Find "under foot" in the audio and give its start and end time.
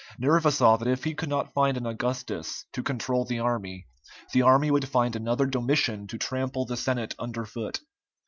7.19-7.81